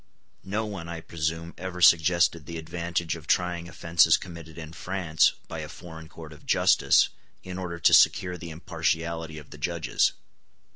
No 0.43 0.65
one, 0.65 0.89
I 0.89 0.99
presume, 0.99 1.53
ever 1.59 1.79
suggested 1.79 2.47
the 2.47 2.57
advantage 2.57 3.15
of 3.15 3.27
trying 3.27 3.69
offences 3.69 4.17
committed 4.17 4.57
in 4.57 4.73
France 4.73 5.33
by 5.47 5.59
a 5.59 5.69
foreign 5.69 6.09
court 6.09 6.33
of 6.33 6.43
justice, 6.43 7.09
in 7.43 7.59
order 7.59 7.77
to 7.77 7.93
secure 7.93 8.35
the 8.35 8.49
impartiality 8.49 9.37
of 9.37 9.51
the 9.51 9.59
judges. 9.59 10.13